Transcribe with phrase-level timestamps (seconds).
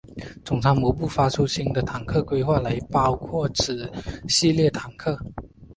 [0.43, 3.87] 总参谋部发出新的坦克规格来包括此
[4.27, 5.15] 系列坦克。